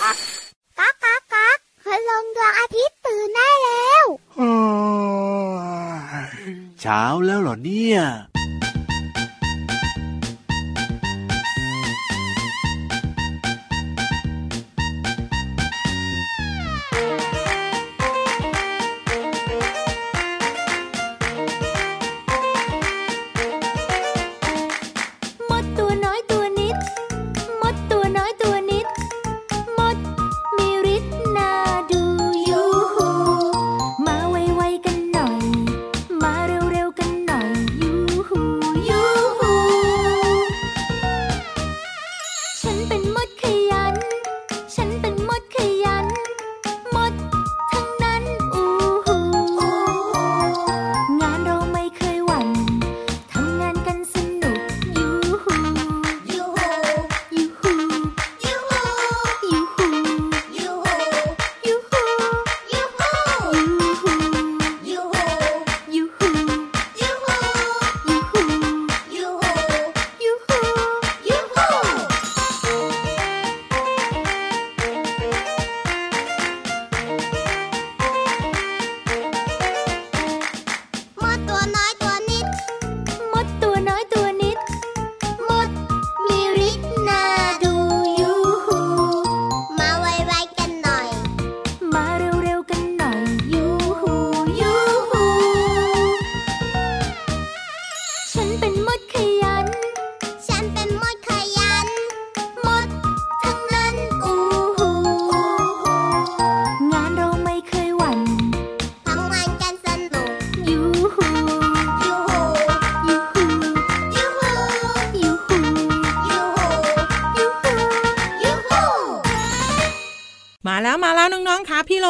[0.00, 0.16] ก้าก
[0.78, 4.04] ก๊ากก๊ากคืลงดวงอาทิตย์ตื่นได้แล้ว
[6.80, 8.00] เช้าแล้วเหรอเนี่ย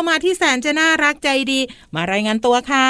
[0.08, 1.60] มาที่แสนจะน่ารักใจดี
[1.94, 2.88] มารายงานตัวค่ะ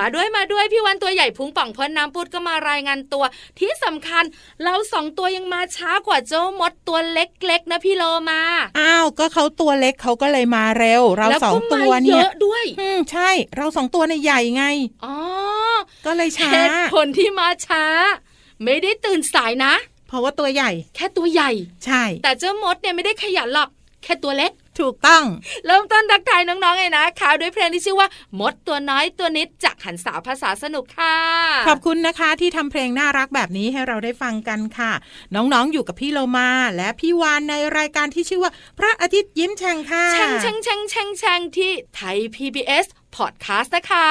[0.00, 3.24] มาด้วยมาด้วยพี่วันตัวใหญ่พุงป่องพ้นน้ำปุดก็มารายงานตัว
[3.58, 4.24] ที่สำคัญ
[4.62, 8.40] เราสองตัวยังมาช้ากว่าเจ้ามดตัวเล็กๆนะพี่โลมา
[8.78, 14.64] อ้าวก็เขาตัวเล็กเขาก็เลยมาเร็ว เราสองตัวเนี่ยเยอะด้วย อืมใช่ เราสองตัวในใหญ่ไง
[15.04, 15.16] อ๋อ
[16.06, 17.84] ก็เลยช้าเหตุผลที่มาช้า
[18.64, 19.74] ไม่ได้ตื่นสายนะ
[20.08, 21.50] เพราะว่าตัวใหญ่ แค่ตัวใหญ่
[21.84, 23.68] ใช่ แต่เจ้ามดเนี่ยไม่ได้ขยันหรอก
[24.02, 25.24] แค่ตัวเล็ก ถูกต้อง
[25.66, 28.08] เริ่มต้นทักทายน้องๆไงนะข่าวด้วยเพลงที่ชื่อว่า
[28.40, 31.16] มดตัวน้อยตัวนิดจากหันสาวภาษาสนุกค่ะ
[31.68, 34.92] ขอบคุณนะคะที่ทำเพลงน่ารักแบบนี้ให้เราได้ฟังกันค่ะ
[35.34, 42.86] น้องๆอยู่กับพี่โลมาและพี่วานในรายการที่ชื่อว่า พระอาทิตย์ยิ้มแฉ่งค่ะแฉ่งแฉ่งแฉ่งแฉ่งแฉ่งที่ไทย PBS
[43.16, 44.08] พอดคาสต์นะคะ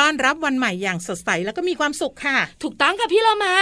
[0.00, 3.54] ต้อนรับวันใหม่อย่างสดใสแล้วก็มีความสุขค่ะ ถูกต้องค่ะพี่เรามา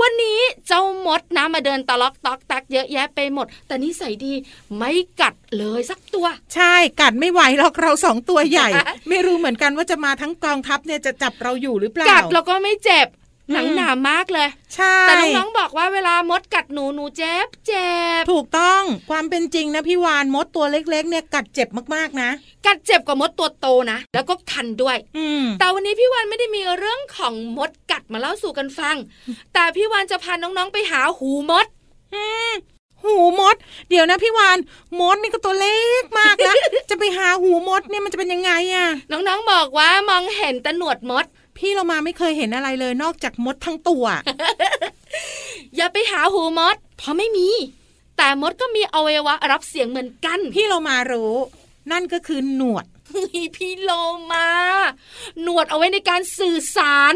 [0.00, 0.38] วันนี้
[0.68, 4.32] เจ้ามดนะมาเดินตะล็อกตอกตักเยอะแยะไปหมด แต่นิสัยดี
[4.76, 8.68] ไม่กัดเลยสักตัว ใช่กัดไม่ไหวหรอกเราสองตัวใหญ่
[9.08, 13.06] ไม่รู้เหมือนกันว่าจะมาทั้งกองทัพเนี่ยจะจับเราอยู่หรือเปล่ากัดแล้วก็ไม่เจ็บ
[13.52, 22.30] หนังหนามากเลย ใช่ แต่น้องๆบอกว่าเวลามดกัดหนูหนูเจ็บเจ็บ ถูกต้อง ความเป็นจริงนะพี่วานมดตัวเล็ก ๆ เนี่ยกัดเจ็บมากๆนะ
[22.66, 25.26] กัดเจ็บกว่ามดตัวโตนะ แล้วก็คันด้วยอื
[25.58, 28.96] แต่วันนี้พี่วานไม่ได้มีเรื่องของมดกัดมาเล่าสู่กันฟัง
[29.54, 31.66] แต่พี่วานจะพาน้องๆไปหาหูมด
[33.04, 33.56] หูมด
[33.90, 34.58] เดี๋ยวนะพี่วาน
[35.00, 36.54] มดนี่ก็ตัวเล็กมากแล้ว
[36.90, 41.24] จะไปหาหูมดเนี่ยมันจะเป็นยังไงอะน้องๆบอกว่ามองเห็นตะหนวดมด
[41.62, 44.04] พี่เรามาไม่เคยเห็นอะไรเลยนอกจากมดทั้งตัว
[45.76, 47.48] อย่าไปหาหูมด เพราะไม่มี
[48.16, 51.34] แต่มดก็มีอวัยวะรับเสียงเหมือนกัน พี่เรามารู้
[51.92, 52.84] นั่นก็คือหนวด
[53.56, 53.90] พี่โล
[54.32, 54.48] มา
[55.42, 57.14] หนวดเอาไว้ในการสื่อสาร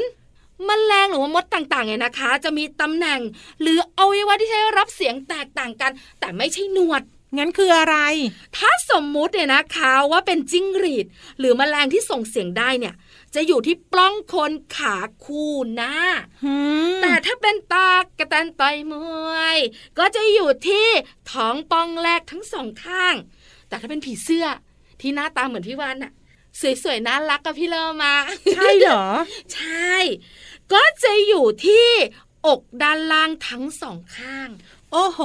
[0.69, 3.21] มแมลงหรือว่ามดต่างๆเนี่ยนะคะ จะมีตำแหน่ง
[3.61, 7.03] หรืออวัยวะที่ใช้รับเสียงแตกต่างกัน แต่ไม่ใช่หนวด
[7.39, 7.97] งั้นคืออะไร
[8.57, 11.07] ถ้าสมมุติเนี่ยนะคะว่าเป็นจิ้งหรีด
[11.39, 12.95] หรือมแมลงที่ส่งเสียงได้เนี่ย
[13.37, 15.97] จะอยู่ที่ปล้องคนขาคู่หน้า
[17.03, 18.95] แต่ถ้าเป็นตากระตันต่อยม
[19.31, 19.59] วย
[19.99, 20.89] ก็จะอยู่ที่
[21.31, 23.15] ท้องปองแรกทั้งสองข้าง
[23.69, 24.47] แต่ถ้าเป็นผีเสื้อ
[25.01, 26.13] ที่หน้าตาเหมือนพี่วานอะ
[26.83, 28.15] สวยๆน่ารักกับพี่เลมา
[28.55, 29.05] ใช่เหรอ
[29.55, 29.95] ใช่
[30.73, 31.89] ก็จะอยู่ที่
[32.47, 34.49] อกด้านล่างทั้งสองข้าง
[34.93, 35.21] โอ้โห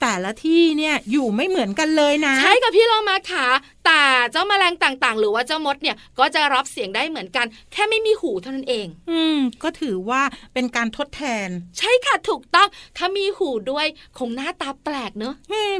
[0.00, 3.46] แต่ละที่เนี่ยอยู่ไม่เหมือนกันเลยนะ ใช่กับพี่เรามาค่ะ
[3.86, 4.00] แต่
[4.32, 10.22] เจ้าแมลงต่างๆ หรือว่าเจ้ามดเนี่ยก็จะรับเสียงได้เหมือนกัน แค่ไม่มีหูเท่านั้นเอง อืม ก็ถือว่า
[10.52, 11.48] เป็นการทดแทน
[11.78, 13.86] ใช่ค่ะถูกต้องถ้ามีหูด้วย
[14.18, 15.34] คงหน้าตาแปลกเนอะ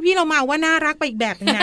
[0.05, 1.61] พี่เรามาว่าน่ารักไปอีกแบบนะ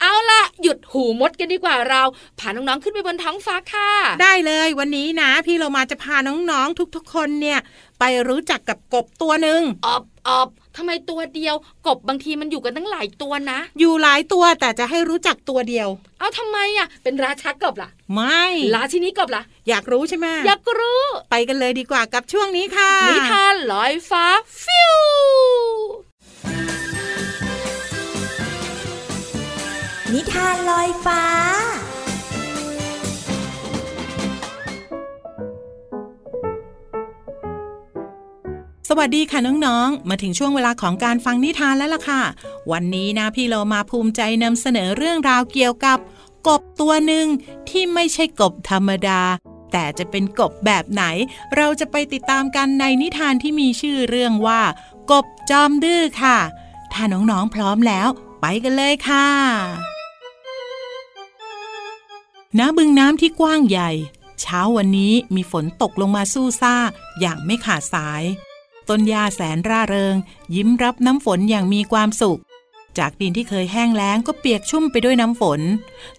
[0.00, 2.02] เอาล่ะหยุดหูมดกันดีกว่าเรา
[2.38, 3.90] พาน้องๆขึ้นไปบนท้องฟ้าค่ะ
[4.22, 7.58] ได้เลยวันนี้นะ พี่เรามาจะพาน้องๆทุกๆคนเนี่ย
[8.00, 11.54] ไปรู้จักกับกบตัวหนึ่งออบออบ ทำไมตัวเดียว
[11.86, 15.88] กบบางทีมันอยู่กันตั้งหลายตัวนะ อยู่หลายตัวแต่จะให้รู้จักตัวเดียว
[16.18, 18.42] เอาทำไมอะ เป็นราชากบล่ะ ไม่
[18.74, 24.26] ราชินีกบล่ะ อยากรู้ใช่ไหมอยากรู้ ไปกันเลยดีกว่ากับช่วงนี้ค่ะ นิทานลอยฟ้า
[24.62, 24.96] ฟิว
[30.12, 31.22] นิทานลอยฟ้า
[38.98, 42.22] วัสดีค่ะน้องๆ มาถึงช่วงเวลาของการฟังนิทานแล้วล่ะค่ะ
[42.72, 45.98] วันนี้นะพี่เรามาภูมิใจนำเสนอเรื่องราวเกี่ยวกับ
[46.48, 47.26] กบตัวหนึ่ง
[47.68, 49.20] ที่ไม่ใช่กบธรรมดา
[49.72, 51.04] แต่จะเป็นกบแบบไหน
[51.56, 54.60] เราจะไปติดตามกันในนิทานที่มีชื่อเรื่องว่า
[55.10, 56.38] กบจอมดื้อค่ะ
[56.92, 58.08] ถ้าน้องๆพร้อมแล้ว
[58.40, 59.28] ไปกันเลยค่ะ
[62.58, 63.90] ณบึงน้ำที่กว้างใหญ่
[64.40, 66.74] เช้าวันนี้มีฝนตกลงมาสู้ซ่า
[67.20, 68.22] อย่างไม่ขาดสาย
[68.88, 70.14] ต้นหญ้าแสนร่าเริง
[70.54, 72.40] ยิ้มรับน้ำฝนอย่างมีความสุข
[72.98, 75.60] จากดินที่เคยแห้งแล้งก็เปียกชุ่มไปด้วยน้ำฝน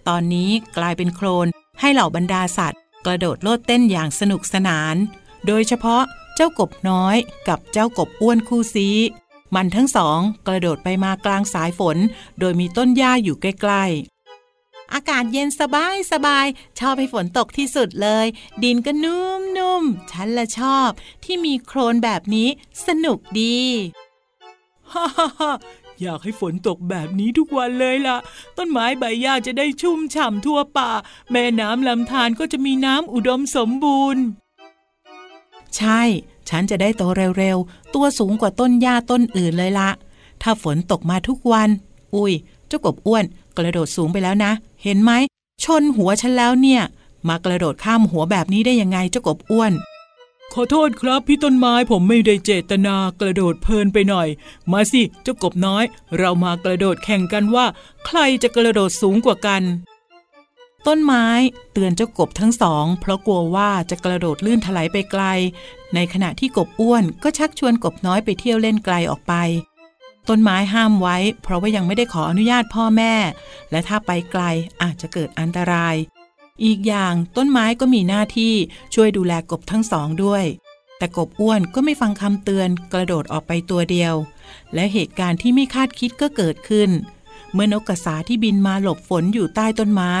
[0.08, 1.46] ตอนนี้กลายเป็นโคลน
[1.80, 4.94] ให้เหล่าบรรดาสัตว์ กระโดดโลดเต้นอย่างสนุกสนาน
[5.46, 6.02] โดยเฉพาะ
[6.34, 7.16] เจ้ากบน้อย
[7.48, 8.88] กับเจ้ากบอ้วนคู่ซี
[9.54, 11.96] มันทั้งสองกระโดดไปมากลางสายฝน
[12.38, 14.13] โดยมีต้นหญ้าอยู่ใกล้ๆ
[14.94, 16.46] อากาศเย็นสบายสบาย
[16.78, 18.26] ชอบให้ฝนตกที่สุดเลย
[18.62, 20.90] ดินก็นุ่มนุ่มๆฉันละชอบ
[21.24, 22.48] ที่มีโครนแบบนี้
[22.86, 23.60] สนุกดี
[24.92, 25.52] ฮ่าฮ่าฮ่า
[26.02, 28.16] อยากให้ฝนตกแบบนี้ทุกวันเลยล่ะ
[28.56, 30.90] ต้นไม้ใบหญ้าจะได้ชุ่มฉ่ำทั่วป่า
[31.30, 34.22] แม่น้ำลำธารก็จะมีน้ำอุดมสมบูรณ์
[35.76, 36.02] ใช่
[36.48, 37.02] ฉันจะได้โต
[37.38, 39.90] เร็วๆ ตัวสูงกว่าต้นหญ้าต้นอื่นเลยละ
[40.42, 41.68] ถ้าฝนตกมาทุกวัน
[42.14, 42.32] อุ้ย
[42.68, 43.24] เจ้ากบอ้วน
[43.56, 44.52] กระโดดสูงไปแล้วนะ
[44.84, 45.12] เห็นไหม
[45.64, 46.82] ชนหัวฉันแล้วเนี่ย
[47.28, 49.72] มากระโดดข้ามหัวแบบนี้ได้ยังไงเจ้ากบอ้วน
[50.52, 54.28] ขอโทษครับพี่ต้นไม้ผมไม่ได้เจตนากระโดดเพลินไปหน่อย
[54.72, 55.84] มาสิเจ้ากบน้อย
[56.18, 57.66] เรามากระโดดแข่งกันว่า
[58.06, 59.62] ใครจะกระโดดสูงกว่ากัน
[60.86, 61.26] ต้นไม้
[61.72, 65.22] เตือนเจ้ากบทั้งสอง เพราะกลัวว่าจะกระโดดลื่นถลายไปไกล
[65.94, 69.34] ในขณะที่กบอ้วนก็ชักชวนกบน้อยไปเที่ยวเล่นไกลออกไป
[70.28, 73.14] ต้นไม้ห้ามไว้ เพราะว่ายังไม่ได้ขออนุญาตพ่อแม่
[73.70, 74.42] และถ้าไปไกล
[74.82, 75.94] อาจจะเกิดอันตราย
[76.64, 78.54] อีกอย่างต้นไม้ก็มีหน้าที่
[78.94, 80.44] ช่วยดูแลกบทั้งสองด้วย
[80.98, 84.14] แต่กบอ้วนก็ไม่ฟังคำเตือนกระโดดออกไปตัวเดียว
[84.74, 86.90] และเหตุการณ์ที่ไม่คาดคิดก็เกิดขึ้น
[87.52, 90.14] เมื่อนกกระสาที่บินมาหลบฝนอยู่ใต้ต้นไม้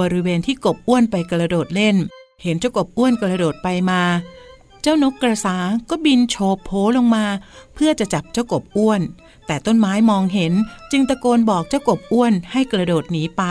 [0.00, 1.96] บริเวณที่กบอ้วนไปกระโดดเล่น
[2.42, 4.02] เห็นเจ้ากบอ้วนกระโดดไปมา
[4.82, 5.56] เจ้านกกระสา
[5.90, 7.24] ก็บินโฉบโผลงมา
[7.74, 9.00] เพื่อจะจับเจ้ากบอ้วน
[9.50, 10.52] แต่ต้นไม้มองเห็น
[10.90, 13.42] จึงตะโกนบอกเจ้ากบอ้วนให้กระโดดหนีไป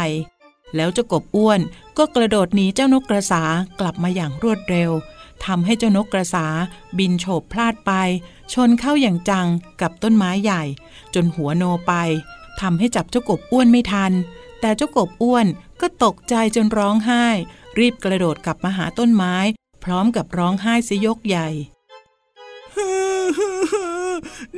[0.75, 1.59] แล้วเจ้ากบอ้วน
[1.97, 3.43] ก็กระโดดหนีเจ้านกกระสา
[3.79, 4.91] กลับมาอย่างรวดเร็ว
[5.45, 6.45] ทำให้เจ้านกกระสา
[6.97, 7.91] บินโฉบพลาดไป
[8.53, 9.47] ชนเข้าอย่างจัง
[9.81, 10.63] กับต้นไม้ใหญ่
[11.13, 11.93] จนหัวโนไป
[12.61, 14.11] ทำให้จับเจ้ากบอ้วนไม่ทัน
[14.61, 15.45] แต่เจ้ากบอ้วน
[15.81, 17.25] ก็ตกใจจนร้องไห้
[17.79, 19.35] รีบกระโดดกลับมาหาต้นไม้
[19.83, 21.49] พร้อมกับร้องไห้เสยยกใหญ่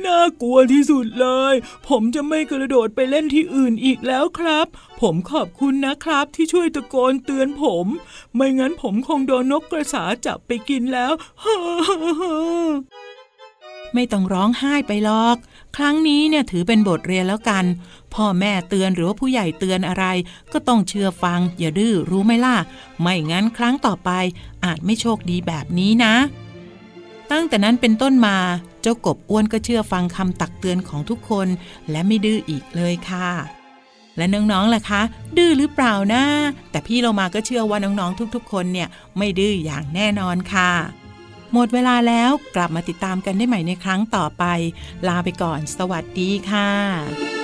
[0.06, 1.54] น่ากลัวที่สุดเลย
[1.88, 4.66] ผมจะไม่กระโดดไปเล่นที่อื่นอีกแล้วครับ
[5.00, 7.86] ผมขอบคุณนะครับที่ช่วยตะโกนเตือนผม
[8.34, 11.12] ไม่งั้นผมคงโดนนกกระสาจับไปกินแล้ว
[13.94, 15.36] ไม่ต้องร้องไห้ไปหรอก
[15.76, 17.64] ครั้งนี้เนี่ยถือเป็นบทเรียนแล้วกัน
[18.14, 20.04] พ่อแม่เตือนหรือว่าผู้ใหญ่เตือนอะไร
[20.52, 22.56] ก็ต้องเชื่อฟัง อย่าดื้อรู้ไหมล่ะ
[23.00, 24.10] ไม่งั้นครั้งต่อไป
[24.64, 26.14] อาจไม่โชคดีแบบนี้นะ
[27.32, 28.36] ตั้งแต่นั้นเป็นต้นมา
[28.82, 31.48] เจ้ากบอ้วนก็เชื่อฟังคำตักเตือนของทุกคน
[31.90, 33.30] และไม่ดื้ออีกเลยค่ะ
[34.16, 35.02] และน้องๆล่ะคะ
[35.36, 36.24] ดื้อหรือเปล่านะ
[36.70, 40.70] แต่พี่เรามาก็เชื่อว่าน้องๆทุกๆ คนเนี่ยไม่ดื้ออย่างแน่นอนค่ะ
[41.52, 44.44] หมดเวลาแล้วกลับมาติดตามกันได้ใหม่ในครั้งต่อไป
[45.08, 47.41] ลาไปก่อน สวัสดีค่ะ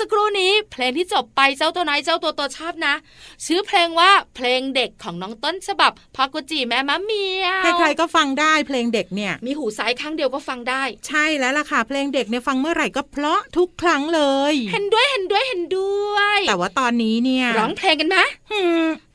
[0.00, 2.94] สักครู่นี้เพลงที่จบไปเจ้าตัวไหนเจ้าตัวตัวชอบนะ
[3.44, 18.18] ชื่อเพลงว่าเพลงเด็กของน้องต้นฉบับพากุจิแม่มะเมียวใครๆก็ฟังได้เพลงเด็กเนี่ย มีหูซ้ายข้างเดียวก็ฟังได้ ใช่แล้วล่ะค่ะเพลงเด็กเนี่ยฟังเมื่อไหร่ก็เพราะทุกครั้งเลย เห็นด้วยเห็นด้วยเห็นด้วย แต่ว่าตอนนี้เนี่ยร้องเพลงกันไหม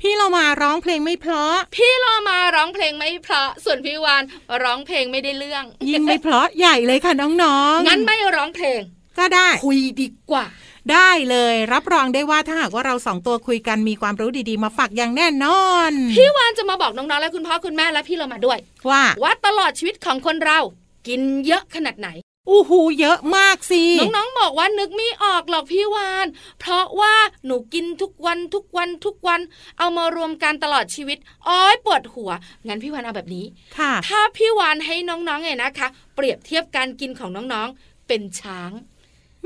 [0.02, 4.24] พี่เรามาร้องเพลงไม่เพราะ พี่เรามาร้องเพลงไม่เพราะ ส่วนพี่วาน
[4.64, 8.82] ร้องเพลงไม่ได้เรื่อง ยิ่งไม่เพราะใหญ่เลยค่ะน้องๆงั้นไม่ร้องเพลง
[9.20, 10.46] ก็ได้ คุยดีกว่า
[10.92, 18.58] ได้เลยรับรองได้ว่าถ้าหากว่าเราสองตัวคุยกันมีความรู้ดีๆ มาฝากอย่างแน่นอน พี่วานจะมาบอกน้องๆและคุณพ่อคุณแม่และพี่เรามาด้วย
[18.90, 20.60] ว่าว่าตลอดชีวิตของคนเรา
[21.08, 22.10] กินเยอะขนาดไหน
[22.50, 26.28] อู้หูเยอะมากสิ น้องๆบอกว่านึกไม่ออกหรอกพี่วาน
[26.60, 27.16] เพราะว่า
[27.46, 29.42] หนูกินทุกวันทุกวันทุกวัน
[29.78, 32.32] เอามารวมกันตลอดชีวิต อ้อยปวดหัว
[32.68, 33.46] งั้นพี่วานเอาแบบนี้
[33.78, 38.72] ค่ะ ถ้าพี่วานให้น้องๆเนี่ยนะคะ เปรียบเทียบการกินของน้องๆ เป็นช้าง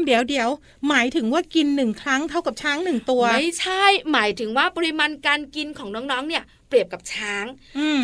[0.05, 0.49] เดี๋ยวเดี๋ยว
[0.89, 7.45] หมายถึงว่ากินหนึ่งครั้งเท่ากับช้างหนึ่งตัว ไม่ใช่หมายถึงว่าปริมาณการกินของน้องๆเนี่ยเปรียบกับช้าง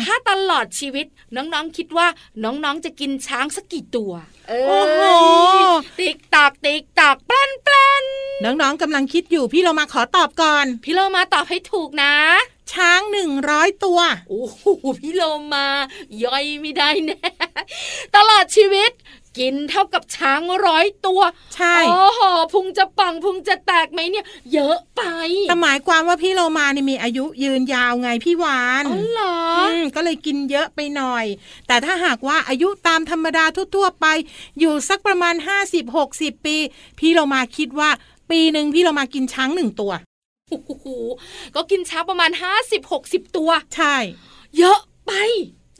[0.04, 2.06] ถ้าตลอดชีวิตน้องๆคิดว่า
[2.44, 4.12] น้องๆจะกินช้างสักกี่ตัว
[4.48, 5.02] โอ้โห
[5.98, 8.04] ติ๊กตอกติ๊กตอกปลันปลัน
[8.44, 12.14] น้องๆกำลังคิดอยู่พี่เรามาขอตอบก่อน พี่เรามาตอบให้ถูกนะ
[12.72, 13.98] ช้างหนึ่งร้อยตัว
[14.28, 14.62] โอ้โห
[15.00, 15.22] พี่โล
[15.54, 15.66] มา
[16.24, 17.20] ย่อยไม่ได้แน่
[18.16, 18.90] ตลอดชีวิต
[19.38, 21.20] กินเท่ากับช้างร้อยตัว
[21.54, 22.20] ใช่โอ้โห
[22.52, 25.02] พุงจะปังพุงจะแตกไหมเนี่ย เยอะไป
[25.48, 29.36] แต่หมายความว่าพี่โลมานี่มีอายุยืนยาวไงพี่วานอ๋อเหรอ
[29.96, 31.24] ก็เลยกินเยอะไปหน่อย
[31.66, 34.06] แต่ถ้าหากว่าอายุตามธรรมดาทั่วๆไป
[34.60, 35.34] อยู่สักประมาณ
[35.90, 36.56] 50-60 ปี
[36.98, 37.90] พี่โลมาคิดว่า
[38.30, 39.92] ปีหนึ่งพี่โลมากินช้างหนึ่งตัว
[40.50, 40.86] โอ้โห
[41.54, 42.30] ก็กินช้างประมาณ
[42.82, 43.96] 50-60 ตัว ใช่
[44.58, 45.12] เยอะไป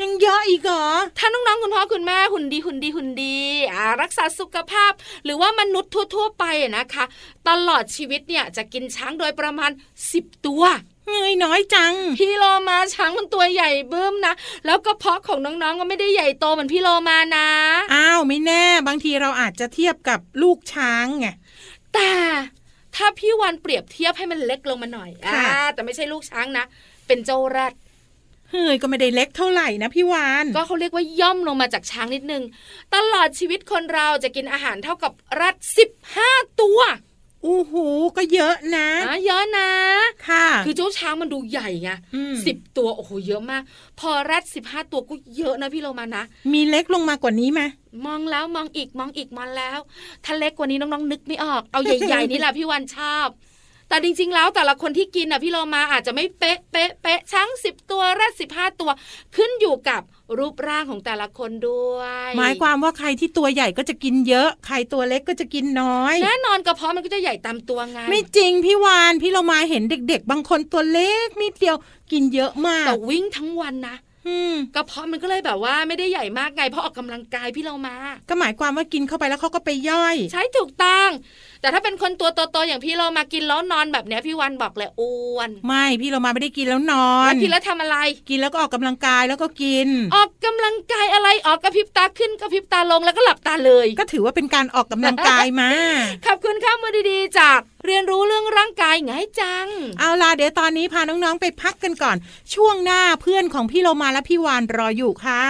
[0.03, 0.87] ยังเยอะอีกเหรอ
[1.19, 3.39] ถ้าน้องๆคุณพ่อคุณแม่หุ่นดีหุ่นดีหุ่นดี
[3.75, 4.93] อ่ารักษาสุขภาพ
[5.25, 6.45] หรือว่ามนุษย์ทั่ว ๆ ไป
[6.77, 7.05] นะคะ
[7.49, 9.71] ตลอดชีวิตเนี่ยจะกินช้างโดยประมาณ
[10.09, 10.65] 10 ตัว
[11.11, 14.35] เงยน้อยจัง พี่โลมาช้างมันตัวใหญ่เบิ่มนะ
[14.67, 17.49] แล้วก็เพาะของน้องๆก็ไม่ได้ใหญ่โตเหมือนพี่โลมานะ
[17.95, 21.27] อ้าวไม่แน่ บางทีเราอาจจะเทียบกับลูกช้างไง
[21.95, 22.11] แต่
[22.97, 25.41] ถ้าพี่วันเปรียบเทียบให้มันเล็กลงมาหน่อยอ่า
[25.75, 26.65] แต่ไม่ใช่ลูกช้างนะ
[27.07, 27.75] เป็นเจ้าแรด
[28.51, 32.43] เฮ้ยก็ไม่ได้เล็กเท่าไหร่นะพี่วาน ก็เขาเรียกว่าย่อมลงมาจากช้างนิดนึง
[32.95, 36.81] ตลอดชีวิตคนเราจะกินอาหารเท่ากับรัดสิบห้าตัว
[37.47, 37.87] อู้หู
[38.17, 39.71] ก็เยอะนะะเยอะนะ
[40.29, 41.91] ค่ะ คือเจ้าช้างมันดูใหญ่ไง
[42.47, 43.63] สิบตัวโอ้โหเยอะมาก
[44.01, 47.61] พอรัดสิบห้าตัวก็เยอะนะพี่โรมานะ มีเล็กลงมากว่านี้ไหม
[48.07, 49.79] มองแล้วมองอีกมองอีกมองแล้ว
[50.25, 53.29] ถ้าเล็กกว่านี้น้องๆนึกไม่ออก เอาใหญ่ๆนี่แหละพี่วันชอบ
[53.89, 58.91] แต่จริง ๆ แล้วแต่ละคนที่กินอะพี่โลมาอาจจะไม่เป๊ะเป๊ะเป๊ะช้างสิบตัวแรดสิบห้าตัว
[59.37, 60.03] ขึ้นอยู่กับ
[60.39, 71.77] รูปร่างของแต่ละคนด้วย หมายความว่าใครที่ตัวใหญ่ก็จะกินเยอะ ใครตัวเล็กก็จะกินน้อยแน่นอนกระเพาะมันก็จะใหญ่ตามตัวไงไม่จริงพี่วานพี่เรามาเห็นเด็ก ๆ บางคนตัวเล็กนิดเดียว
[72.13, 73.97] กินเยอะมากแต่วิ่งทั้งวันนะ
[74.75, 77.97] กระเพาะมันก็เลยแบบว่าไม่ได้ใหญ่มากไงเพราะออกกำลังกายพี่เรามา
[78.29, 81.09] ก็หมายความว่ากินเข้าไปแล้วเขาก็ไปย่อย ใช่ถูกต้อง
[81.61, 87.97] แต่ถ้าเป็นคนตัวโตๆอย่างพี่เรามากินแล้วนอนแบบเนี้ยพี่วันบอกเลยอ้วนไม่พี่เรามาไม่ได้กินแล้วนอแล้นวกินแล้วทำอะไร
[88.29, 95.71] กินแล้วก็ออกกำลังกายแล้วก็กิน ออกกำลังกายอะไรออกกระพริบตาขึ้นกระพริบตาลงแล้วก็หลับตาเลย ก็ถือว่าเป็นการออกกำลังกายมา
[96.27, 99.67] ขอบคุณข้ามือดีๆ จากเรียนรู้เรื่องร่างกายง่ายจัง
[99.99, 102.17] เอาล่ะเดี๋ยวตอนนี้พาน้องๆไปพักกันก่อน
[102.55, 105.45] ช่วงหน้าเพื่อนของพี่โลมาและพี่วานรออยู่ค่ะ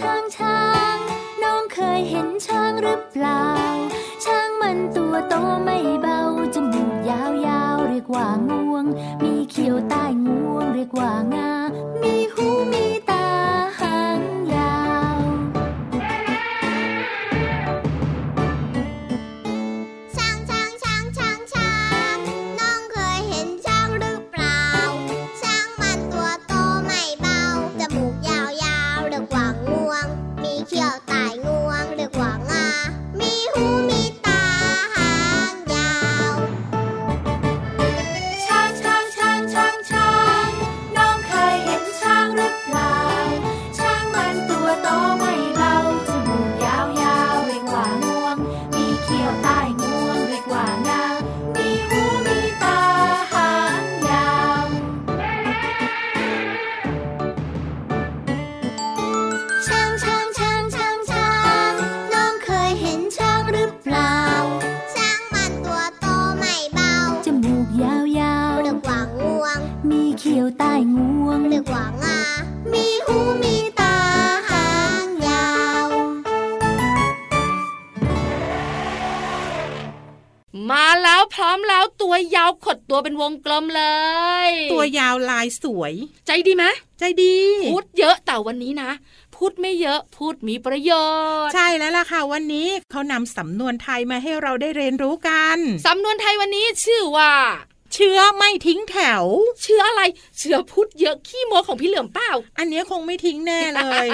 [0.00, 0.60] ช้างช้า
[0.94, 0.96] ง
[1.42, 3.44] น้องเคยเห็นช้างหรือเปล่า
[4.24, 5.34] ช้างมันตัวโต
[5.64, 6.20] ไม่เบา
[6.54, 8.84] จมูกยาวยาวๆเรียกว่างวง
[9.22, 11.63] มีเขียวใต้งวงเรียกว่างา
[70.34, 72.20] มีเขี้ยวใต้งวงเรียกว่างา
[72.72, 73.96] มีหูมีตา
[74.50, 74.68] หา
[75.04, 75.48] งยา
[75.84, 75.86] ว
[80.70, 83.84] มาแล้วพร้อมแล้วตัวยาวขดตัวเป็นวงกลมเล
[84.48, 85.94] ย ตัวยาวลายสวย
[86.26, 86.64] ใจดีไหม
[86.98, 87.34] ใจดี
[87.72, 88.90] พูดเยอะแต่วันนี้นะ
[89.34, 90.92] พูดไม่เยอะพูดมีประโย
[91.44, 97.32] ชน์ ใช่แล้วล่ะค่ะวันนี้เขานำสำนวนไทยมาให้เราได้เรียนรู้กัน สำนวนไทยวันนี้ชื่อว่า
[97.96, 99.24] เชื้อไม่ทิ้งแถว
[99.62, 100.02] เชื่ออะไร
[100.38, 104.08] เชื่อพูดเยอะขี้โมของพี่เหลือมเปล่า อันเนี้ยคงไม่ทิ้งแน่เลย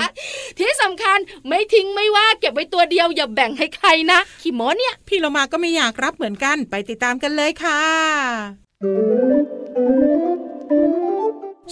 [0.58, 7.82] ที่สำคัญไม่ทิ้งไม่ว่าเก็บไว้ตัวเดียวอย่าแบ่งให้ใครนะขี้โมเนี่ย พี่เรามาก็ไม่อยากรับเหมือนกันไปติดตามกันเลยค่ะ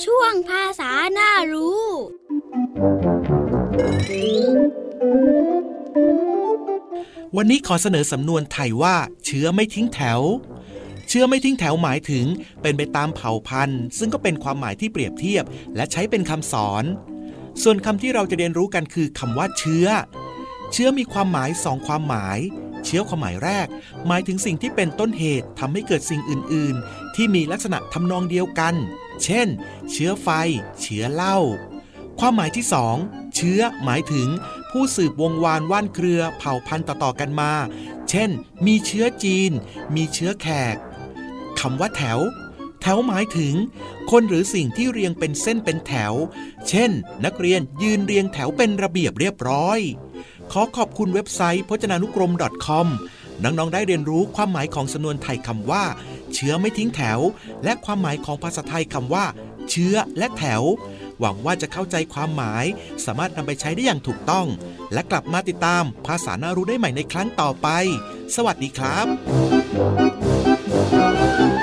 [0.04, 1.84] ช่วงภาษาหน้ารู้
[7.36, 8.94] วันนี้ขอเสนอสำนวนไทยว่า
[9.24, 10.20] เชื้อไม่ทิ้งแถว
[11.08, 12.26] เชื้อไม่ทิ้งแถวหมายถึง
[12.62, 15.44] เป็นไปตามเผ่าพันธุ์ ซึ่งก็เป็นความหมายที่เปรียบเทียบ
[15.76, 16.84] และใช้เป็นคำสอน
[17.62, 19.86] ส่วนคำที่เราจะเรียนรู้กันคือคำว่าเชื้อ
[20.72, 22.38] เชื้อมีความหมายสองความหมาย
[22.84, 23.66] เชื้อความหมายแรก
[24.06, 28.74] หมายถึงสิ่งที่เป็นต้นเหตุทำให้เกิดสิ่งอื่น ๆ ที่มีลักษณะทำนองเดียวกัน
[29.24, 29.48] เช่น
[29.90, 30.28] เชื้อไฟ
[30.80, 31.38] เชื้อเหล้า
[32.20, 32.96] ความหมายที่สอง
[33.36, 34.28] เชื้อหมายถึง
[34.70, 37.52] ผู้สืบวงวานว่านเครือเผ่าพันธุ์ต่อๆกันมา
[38.10, 38.30] เช่น
[38.66, 39.50] มีเชื้อจีน
[39.94, 40.76] มีเชื้อแขก
[41.60, 42.18] คำว่าแถว
[42.82, 43.54] แถวหมายถึง
[44.10, 46.12] คนหรือสิ่งที่เรียงเป็นเส้นเป็นแถว
[46.68, 46.90] เช่น
[47.24, 49.78] นักเรียนยืนเรียงแถวเป็นระเบียบเรียบร้อย
[50.52, 52.32] ขอขอบคุณเว็บไซต์พจนานุกรม
[52.66, 52.86] .com
[53.42, 55.84] น้อง ๆ ได้เรียนรู้ความหมายของสำนวนไทยคำว่า
[56.34, 57.18] เชื้อไม่ทิ้งแถว
[57.64, 59.24] และความหมายของภาษาไทยคำว่า
[59.70, 60.62] เชื้อและแถว
[61.20, 62.64] หวังว่าจะเข้าใจความหมาย
[63.04, 64.46] สามารถนำไปใช้ได้อย่างถูกต้อง
[64.92, 67.68] และกลับมาติดตามภาษาหน่ารู้ได้ใหม่ในครั้งต่อไป
[68.36, 70.17] สวัสดีครับ
[71.08, 71.57] ตั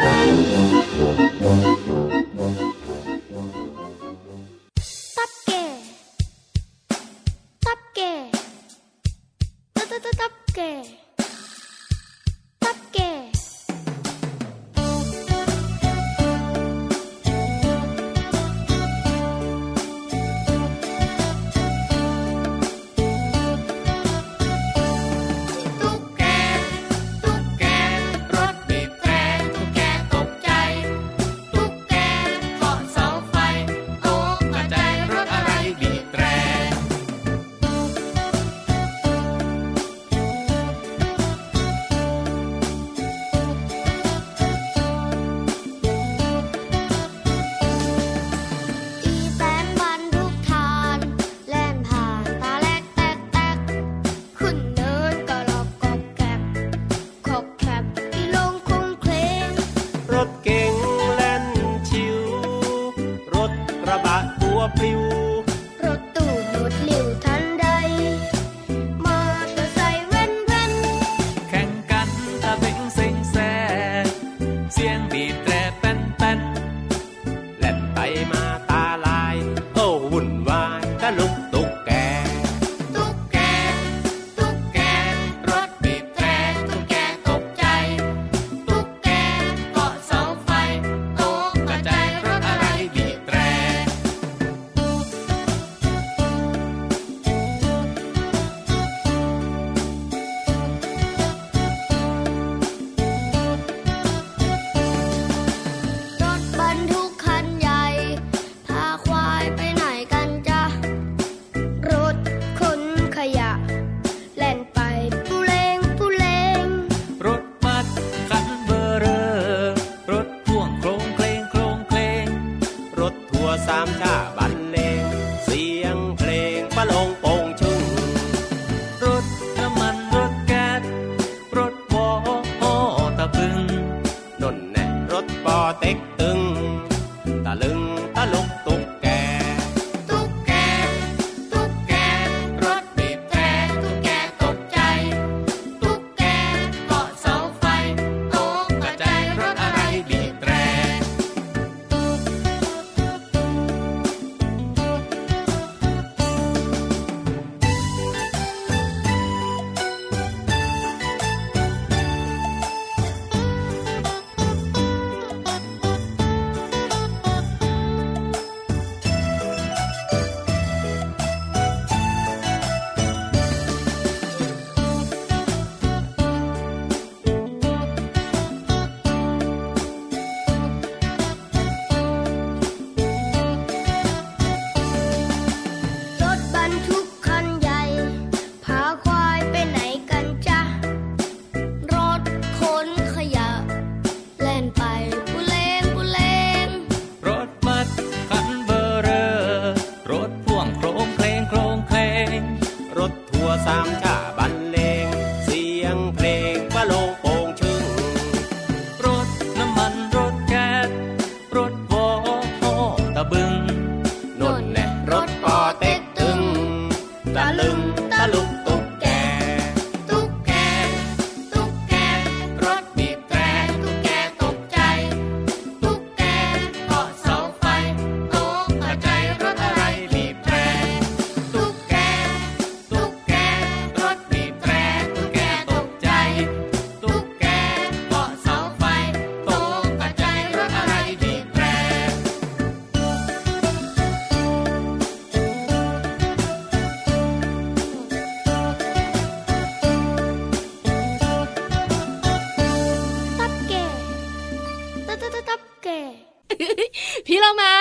[257.26, 257.74] พี่เรามา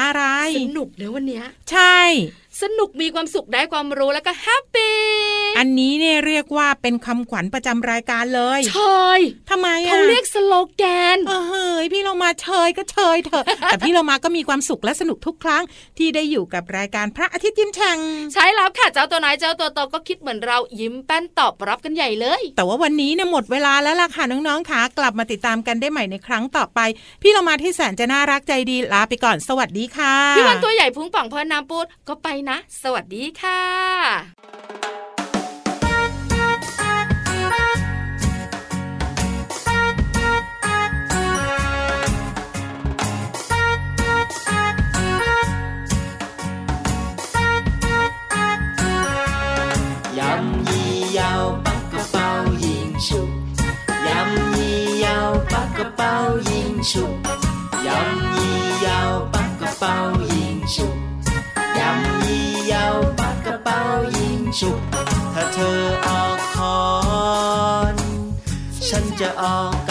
[0.00, 0.22] อะไร
[0.58, 1.98] สนุกเนอะวันเนี้ย ใช่
[2.62, 5.13] สนุกมีความสุขได้ความรู้แล้วก็ happy
[5.58, 8.78] อันนี้เนี่ยเรียกว่าเป็นคำขวัญประจำรายการเลยเช
[9.18, 10.82] ยทำไมอะเขาเรียกสโลแก
[11.16, 15.62] นเออเฮ้ยพี่เรามาเชยก็เชยเถอะแต่พี่เรามาก็มีความสุขและสนุกทุกครั้ง
[15.98, 17.98] ที่ได้อยู่กับรายการพระอาทิตย์ยิ้มแฉ่ง
[18.32, 26.80] ใช่แล้วค่ะเจ้าตัวน้อยเจ้าตัวโตก็คิดเหมือนเรายิ้มแป้นตอบรับกันใหญ่เลย แต่ว่าวันนี้เนี่ยหมดเวลาแล้วล่ะค่ะน้องๆค่ะกลับมาติดตามกันได้ใหม่ในครั้งต่อไป
[27.22, 34.83] พี่เรามาที่แสนจะน่ารักใจดีลาไปก่อนสวัสดีค่ะพี่วันตัวใหญ่พุงป่องพอน้ำปูดก็ไปนะ สวัสดีค่ะ
[69.20, 69.83] ฉัน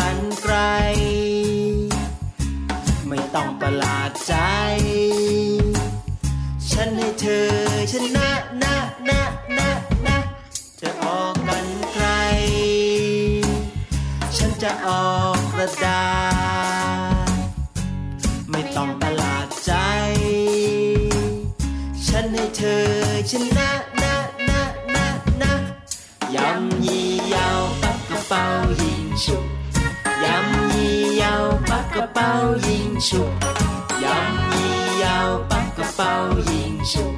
[32.13, 32.31] เป๋า
[32.67, 33.31] ยิงฉุบ
[34.03, 36.11] ยำยี่ยาวปักกระเป๋า
[36.51, 37.13] ยิงฉุบ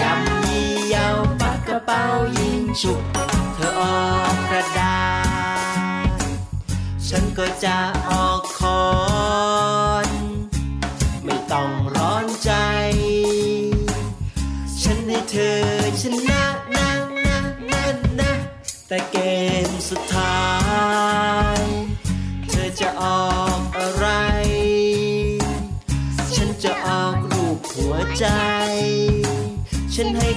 [0.00, 2.02] ยำยี่ยาวปักกระเป๋า
[2.38, 3.00] ยิงฉุบ
[3.54, 4.00] เธอออ
[4.32, 4.98] กกระดา
[6.18, 6.20] ษ
[7.08, 7.76] ฉันก็จะ
[8.08, 8.37] ออก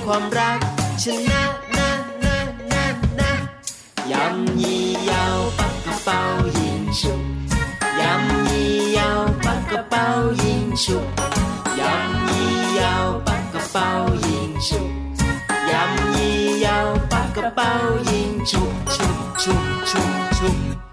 [0.06, 0.60] ความรัก
[1.04, 1.42] ชนะ
[1.78, 1.90] นะ
[2.24, 2.38] นะ
[2.72, 2.86] นะ
[3.20, 3.32] นะ
[4.12, 6.20] ยำยี่ยาวปักกระเป๋า
[6.58, 7.22] ยิงฉุบ
[8.00, 10.06] ยำยี่ยาวปักกระเป๋า
[10.44, 11.06] ยิงฉุบ
[11.80, 13.90] ยำยี่ยาวปักกระเป๋า
[14.26, 14.90] ยิงฉุบ
[15.72, 17.72] ยำยี่ยาวปักกระเป๋า
[18.10, 20.91] ยิงฉุบฉุบฉุบฉุบฉุบ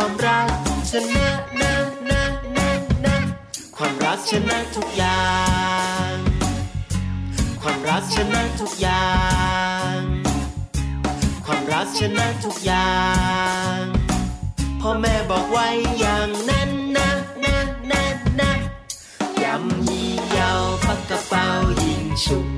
[0.00, 0.50] ความรัก
[0.90, 1.26] ชนะ
[1.60, 1.72] นะ
[2.10, 2.22] นะ
[2.56, 2.68] นะ
[3.04, 3.16] นะ
[3.76, 5.24] ความรักชนะทุกอย่า
[6.10, 6.12] ง
[7.62, 9.08] ความรักชนะทุกอย่า
[9.94, 9.98] ง
[11.46, 12.92] ความรักชนะทุกอย่า
[13.76, 13.78] ง
[14.80, 15.68] พ่อแม่บอกไว้
[16.00, 17.08] อย่างนั้นนะ
[17.44, 17.56] นะ
[17.90, 18.04] นะ
[18.40, 18.50] นะ
[19.42, 21.46] ยำยี่ยาวปักกระเป๋า
[21.82, 22.57] ยิงฉุบ